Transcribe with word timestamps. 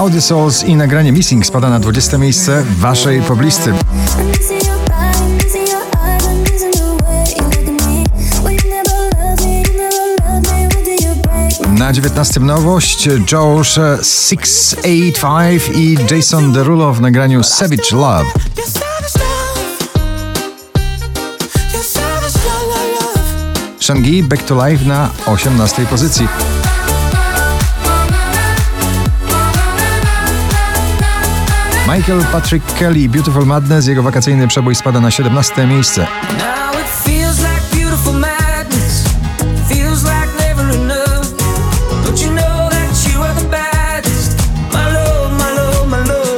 Audi 0.00 0.22
Souls 0.22 0.64
i 0.64 0.76
nagranie 0.76 1.12
Missing 1.12 1.46
spada 1.46 1.70
na 1.70 1.80
20 1.80 2.18
miejsce 2.18 2.64
waszej 2.78 3.22
poblisty. 3.22 3.72
Na 11.78 11.92
19 11.92 12.40
nowość 12.40 13.08
Josh 13.32 13.78
685 14.02 15.62
i 15.74 15.96
Jason 16.10 16.52
Derulo 16.52 16.92
w 16.92 17.00
nagraniu 17.00 17.42
Savage 17.42 17.92
Love. 17.92 18.30
Shangi 23.80 24.22
Back 24.22 24.42
to 24.42 24.66
Life 24.66 24.84
na 24.84 25.10
18 25.26 25.86
pozycji. 25.86 26.28
Michael 32.00 32.24
Patrick 32.32 32.74
Kelly 32.78 33.08
Beautiful 33.08 33.46
Madness, 33.46 33.86
jego 33.86 34.02
wakacyjny 34.02 34.48
przebój 34.48 34.74
spada 34.74 35.00
na 35.00 35.10
17 35.10 35.66
miejsce. 35.66 36.06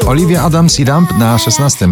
Olivia 0.07 0.43
Adams 0.43 0.80
i 0.80 0.85
Ramp 0.85 1.19
na 1.19 1.38
16. 1.38 1.88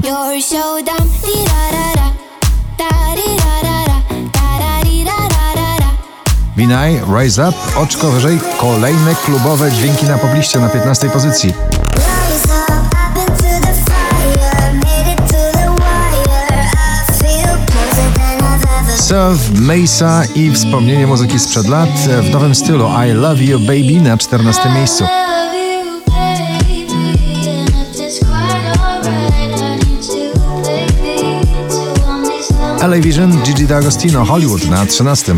Winaj, 6.56 7.00
Rise 7.18 7.48
Up, 7.48 7.58
oczko 7.76 8.10
wyżej, 8.10 8.38
kolejne 8.60 9.14
klubowe 9.24 9.72
dźwięki 9.72 10.06
na 10.06 10.18
pobliście 10.18 10.58
na 10.58 10.68
15 10.68 11.10
pozycji. 11.10 11.54
Surf, 19.10 19.50
Mesa 19.60 20.22
i 20.34 20.52
wspomnienie 20.52 21.06
muzyki 21.06 21.38
sprzed 21.38 21.68
lat 21.68 22.08
w 22.22 22.30
nowym 22.30 22.54
stylu 22.54 22.88
I 23.08 23.12
Love 23.12 23.44
You 23.44 23.58
Baby 23.58 24.00
na 24.02 24.16
14 24.16 24.70
miejscu. 24.74 25.04
LA 32.88 32.96
Vision, 33.00 33.42
Gigi 33.42 33.66
D'Agostino, 33.66 34.24
Hollywood 34.24 34.70
na 34.70 34.86
13. 34.86 35.34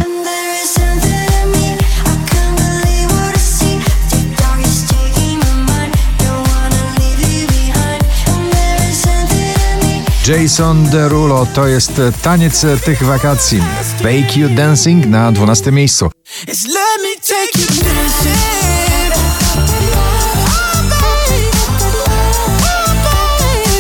Jason 10.27 10.91
Derulo 10.91 11.47
to 11.55 11.67
jest 11.67 12.01
taniec 12.23 12.67
tych 12.85 13.03
wakacji. 13.03 13.63
Bake 14.03 14.41
You 14.41 14.49
Dancing 14.49 15.07
na 15.07 15.33
12 15.33 15.73
miejscu. 15.73 16.11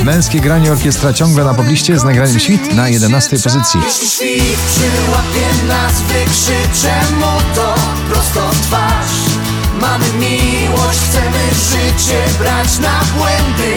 Męskie 0.02 0.40
granie 0.40 0.72
orkiestra 0.72 1.12
ciągle 1.12 1.44
na 1.44 1.54
pobliście 1.54 1.98
z 1.98 2.04
nagraniem 2.04 2.40
Świt 2.40 2.74
na 2.74 2.88
11 2.88 3.38
pozycji. 3.38 3.80
Jeśli 3.84 4.08
świt 4.08 4.58
przyłapie 4.74 5.66
nas, 5.68 6.02
wykrzycze 6.02 7.00
mu 7.14 7.54
to 7.54 7.74
prosto 8.10 8.50
twarz. 8.62 9.32
Mamy 9.80 10.04
miłość, 10.12 10.98
chcemy 10.98 11.38
życie 11.70 12.24
brać 12.38 12.78
na 12.78 13.00
błędy. 13.18 13.74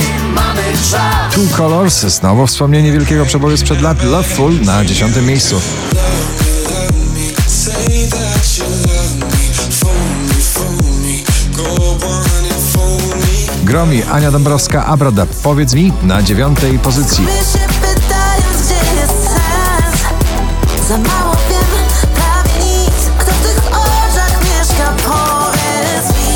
Two 1.32 1.58
Colors, 1.58 2.00
znowu 2.00 2.48
wspomnienie 2.48 2.92
wielkiego 2.92 3.26
przeboju 3.26 3.58
sprzed 3.58 3.82
lat, 3.82 4.04
Loveful 4.04 4.62
na 4.62 4.86
10 4.86 5.16
miejscu. 5.16 5.62
Gromi, 13.64 14.04
Ania 14.04 14.32
Dąbrowska, 14.32 14.86
Abradab. 14.86 15.30
Powiedz 15.44 15.74
mi 15.74 15.94
na 16.04 16.24
dziewiątej 16.24 16.80
pozycji. 16.80 17.26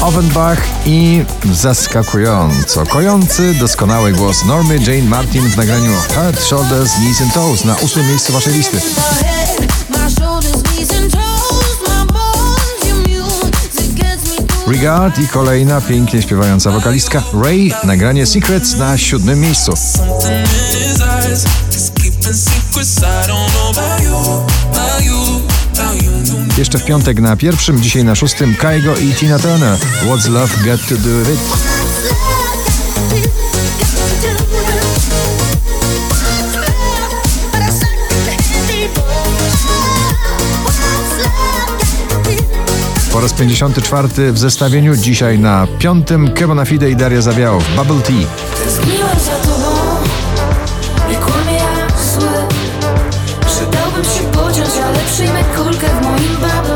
Offenbach 0.10 0.68
i 0.86 1.26
zaskakująco 1.54 2.86
kojący, 2.86 3.54
doskonały 3.54 4.12
głos 4.12 4.46
Normy 4.46 4.78
Jane 4.78 5.10
Martin 5.10 5.50
w 5.50 5.58
nagraniu 5.58 5.92
Head, 6.16 6.44
Shoulders, 6.44 6.92
Knees 6.94 7.22
and 7.22 7.34
Toes 7.34 7.66
na 7.66 7.76
ósmym 7.76 8.08
miejscu 8.08 8.34
waszej 8.34 8.54
listy. 8.54 8.82
Regard 14.68 15.20
i 15.20 15.28
kolejna 15.28 15.82
pięknie 15.82 16.22
śpiewająca 16.22 16.72
wokalistka 16.72 17.24
Ray, 17.44 17.74
nagranie 17.84 18.26
Secrets 18.26 18.76
na 18.76 18.98
siódmym 18.98 19.40
miejscu. 19.40 19.74
Jeszcze 26.58 26.80
w 26.80 26.86
piątek 26.86 27.20
na 27.20 27.38
pierwszym, 27.38 27.82
dzisiaj 27.82 28.04
na 28.04 28.16
szóstym 28.16 28.56
Kaigo 28.56 28.98
i 28.98 29.14
Tina 29.14 29.40
Turner. 29.40 29.78
What's 30.06 30.30
Love 30.30 30.54
Got 30.66 30.88
to 30.88 30.96
Do 30.96 31.20
With 31.20 31.30
It? 31.30 31.40
Po 43.14 43.20
raz 43.22 43.34
54 43.34 44.32
w 44.32 44.40
zestawieniu, 44.40 44.96
dzisiaj 44.96 45.40
na 45.40 45.68
piątym 45.80 46.34
Kebona 46.34 46.66
Fide 46.66 46.90
i 46.90 46.96
Daria 46.96 47.22
Zawiałow, 47.22 47.64
Bubble 47.76 48.02
Tea. 48.02 49.49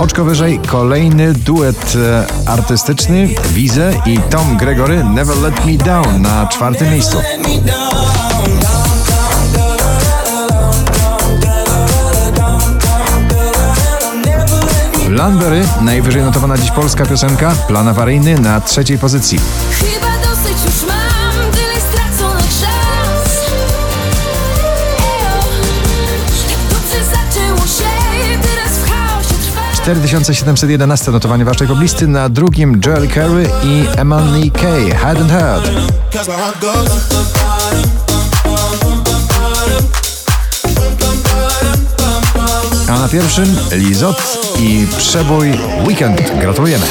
Oczko 0.04 0.24
wyżej, 0.26 0.60
kolejny 0.60 1.34
duet 1.34 1.94
e, 1.96 2.26
artystyczny, 2.50 3.30
Wize 3.54 3.94
i 4.06 4.20
Tom 4.20 4.58
Gregory, 4.58 5.04
Never 5.04 5.38
Let 5.38 5.66
Me 5.66 5.78
Down 5.78 6.22
na 6.22 6.48
czwartym 6.48 6.90
miejscu. 6.90 7.18
Landberry, 15.10 15.66
najwyżej 15.82 16.22
notowana 16.22 16.58
dziś 16.58 16.72
polska 16.72 17.06
piosenka, 17.06 17.56
plan 17.68 17.88
awaryjny 17.88 18.40
na 18.40 18.62
trzeciej 18.62 18.98
pozycji. 18.98 19.40
4711 29.84 31.12
notowanie 31.12 31.46
waszej 31.46 31.68
poblisty, 31.68 32.08
na 32.08 32.30
drugim 32.30 32.82
Joel 32.86 33.08
Curry 33.08 33.50
i 33.64 33.86
Emily 33.98 34.52
K. 34.52 34.62
Head 34.96 35.18
and 35.22 35.32
Heart. 35.32 35.70
A 42.90 43.00
na 43.00 43.08
pierwszym 43.08 43.56
Lizot 43.72 44.40
i 44.60 44.88
przebój 44.98 45.54
Weekend. 45.88 46.22
Gratulujemy. 46.42 46.86